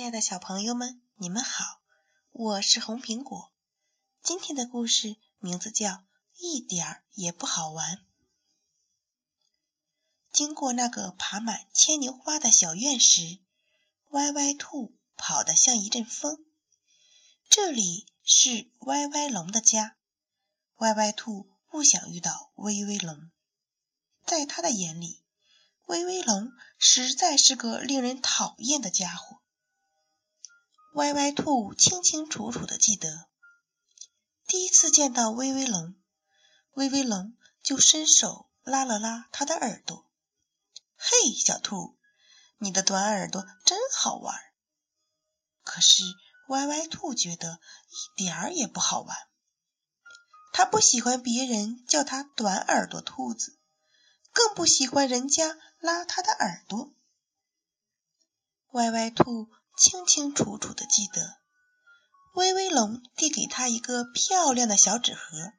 [0.00, 1.82] 亲爱的小朋友们，你们好，
[2.30, 3.52] 我是红苹果。
[4.22, 5.88] 今天的故事名字叫
[6.38, 7.96] 《一点儿也不好玩》。
[10.32, 13.40] 经过那个爬满牵牛花的小院时，
[14.08, 16.46] 歪歪兔跑得像一阵风。
[17.50, 19.98] 这里是歪歪龙的家，
[20.76, 23.30] 歪歪兔不想遇到威威龙。
[24.24, 25.22] 在他的眼里，
[25.84, 29.39] 威威龙实在是个令人讨厌的家伙。
[30.94, 33.28] 歪歪兔清清楚楚的记得，
[34.48, 35.94] 第一次见到威威龙，
[36.72, 40.10] 威威龙就伸手拉了拉他的耳朵。
[40.98, 41.96] “嘿，小兔，
[42.58, 44.36] 你的短耳朵真好玩。”
[45.62, 46.02] 可是
[46.48, 49.16] 歪歪兔觉得一点儿也不好玩。
[50.52, 53.56] 他不喜欢别人叫他“短耳朵兔子”，
[54.34, 56.92] 更不喜欢人家拉他的耳朵。
[58.72, 59.48] 歪歪兔。
[59.80, 61.38] 清清楚楚的记得，
[62.34, 65.54] 威威龙递给他一个漂亮的小纸盒，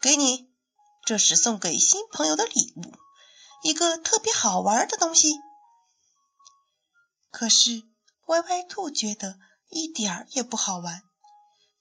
[0.00, 0.50] 给你，
[1.04, 2.94] 这是送给新朋友的礼物，
[3.62, 5.34] 一个特别好玩的东西。
[7.30, 7.82] 可是
[8.24, 11.02] 歪歪兔觉得一点儿也不好玩，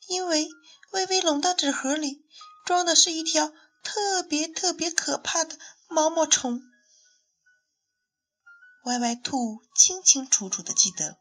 [0.08, 0.50] 因为
[0.92, 2.26] 威威龙的纸盒里
[2.66, 3.50] 装的是一条
[3.81, 6.61] 特别特别可怕的毛毛虫。
[8.83, 11.17] 歪歪兔清清楚楚的记得。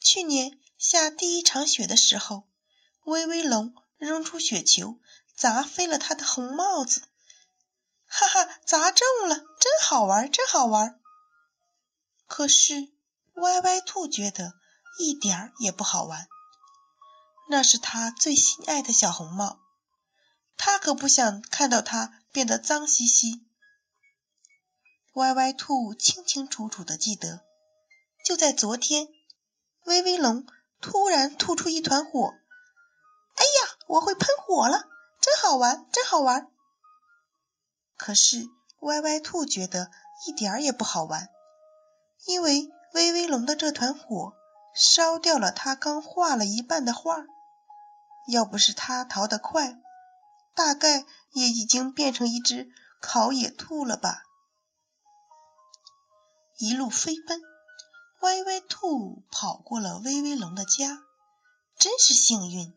[0.00, 2.48] 去年下第一场雪的时候，
[3.04, 4.98] 威威龙扔出雪球，
[5.36, 7.02] 砸飞了他的红帽子。
[8.06, 10.98] 哈哈，砸中了，真好玩，真好玩。
[12.26, 12.88] 可是
[13.34, 14.54] 歪歪兔觉得
[14.98, 16.26] 一点儿也不好玩。
[17.50, 19.60] 那是他最心爱的小红帽，
[20.56, 23.46] 他可不想看到它变得脏兮兮。
[25.12, 27.44] 歪歪兔清清楚楚的记得，
[28.24, 29.08] 就在昨天。
[29.84, 30.46] 威威龙
[30.80, 32.34] 突然吐出一团火，
[33.34, 34.88] 哎呀，我会喷火了，
[35.20, 36.50] 真好玩，真好玩。
[37.96, 38.48] 可是
[38.80, 39.90] 歪歪兔觉得
[40.26, 41.28] 一点儿也不好玩，
[42.26, 44.34] 因为威威龙的这团火
[44.74, 47.24] 烧掉了他刚画了一半的画，
[48.28, 49.78] 要不是他逃得快，
[50.54, 52.68] 大概也已经变成一只
[53.00, 54.22] 烤野兔了吧。
[56.58, 57.49] 一路飞奔。
[58.20, 61.02] 歪歪兔跑过了威威龙的家，
[61.78, 62.76] 真是幸运，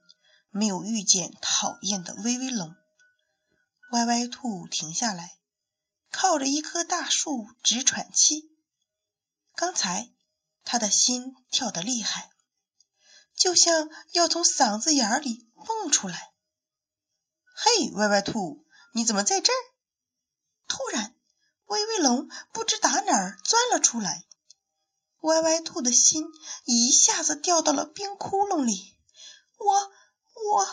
[0.52, 2.74] 没有遇见讨厌的威威龙。
[3.92, 5.38] 歪歪兔停下来，
[6.12, 8.50] 靠着一棵大树直喘气。
[9.53, 10.09] 刚才
[10.64, 12.30] 他的心跳得厉害，
[13.36, 16.32] 就像要从嗓子眼里蹦出来。
[17.53, 19.59] 嘿，歪歪兔，你怎么在这儿？
[20.70, 21.14] 突然，
[21.66, 24.24] 威威龙不知打哪儿钻了出来。
[25.23, 26.25] 歪歪兔的心
[26.66, 28.97] 一下子掉到了冰窟窿里，
[29.57, 29.91] 我
[30.51, 30.67] 我，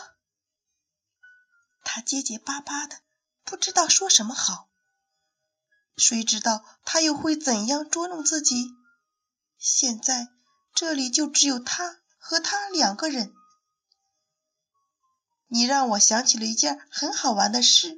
[1.85, 2.99] 他结结巴巴的，
[3.45, 4.67] 不知道说什么好。
[5.95, 8.71] 谁知道他又会怎样捉弄自己？
[9.57, 10.27] 现在
[10.73, 13.33] 这里就只有他和他两个人。
[15.47, 17.97] 你让我想起了一件很好玩的事，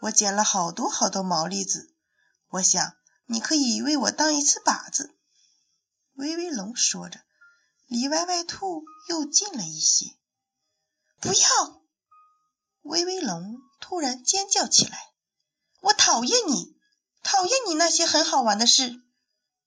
[0.00, 1.94] 我捡了好多好多毛栗子，
[2.48, 2.99] 我想。
[3.32, 5.14] 你可以为我当一次靶子，
[6.14, 7.20] 威威龙说着，
[7.86, 10.16] 离歪歪兔又近了一些。
[11.20, 11.80] 不要！
[12.82, 14.98] 威威龙突然尖叫起来
[15.78, 16.76] ：“我讨厌你，
[17.22, 19.00] 讨厌你那些很好玩的事。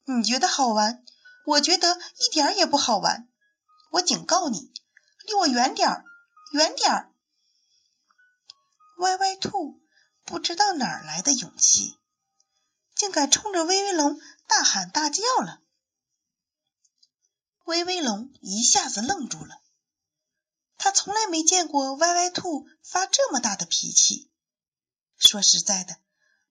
[0.03, 1.02] 你觉得好玩，
[1.46, 3.29] 我觉得一点也不好玩。
[3.91, 4.73] 我警告你，
[5.25, 6.03] 离我远点儿，
[6.52, 7.13] 远点儿！”
[9.00, 9.81] 歪歪兔
[10.25, 11.97] 不知道哪儿来的勇气。
[13.03, 15.62] 竟敢冲着威威龙大喊大叫了！
[17.66, 19.62] 威威龙一下子愣住了，
[20.78, 24.32] 他从来没见过歪歪兔发这么大的脾气。
[25.17, 25.97] 说实在的，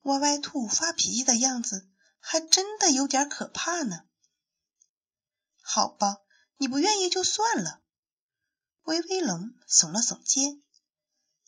[0.02, 1.88] 歪歪兔发脾气的样子
[2.19, 4.04] 还真的有点可怕呢。
[5.62, 6.19] 好吧，
[6.58, 7.81] 你不愿意就算了。
[8.82, 10.62] 威威龙耸了耸肩，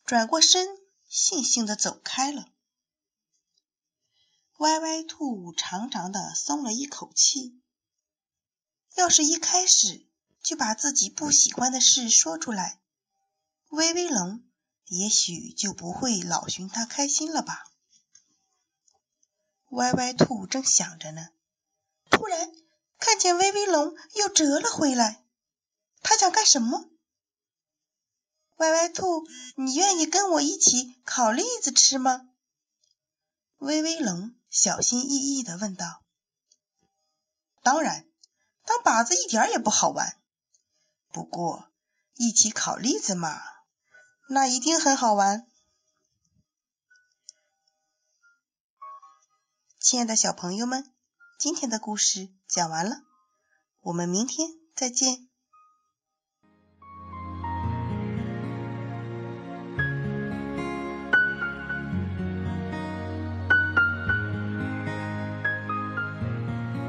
[0.06, 0.66] 转过身，
[1.10, 2.53] 悻悻地走开了。
[4.64, 7.60] 歪歪兔长长的松了一口气。
[8.94, 10.06] 要是一开始
[10.42, 12.80] 就把自己不喜欢的事说出来，
[13.68, 14.42] 威威龙
[14.86, 17.62] 也许就不会老寻他开心了吧？
[19.68, 21.28] 歪歪兔正想着呢，
[22.08, 22.50] 突然
[22.98, 25.26] 看见威威龙又折了回来。
[26.00, 26.88] 他想干什么？
[28.56, 32.30] 歪歪兔，你愿意跟我一起烤栗子吃吗？
[33.58, 34.34] 威威龙。
[34.54, 36.04] 小心翼翼的问道
[37.64, 38.08] ：“当然，
[38.64, 40.22] 当靶子一点也不好玩。
[41.10, 41.72] 不过
[42.14, 43.42] 一起烤栗子嘛，
[44.28, 45.50] 那一定很好玩。
[49.80, 50.94] 亲爱的小朋友们，
[51.36, 53.02] 今天的故事讲完了，
[53.80, 55.28] 我们明天再见。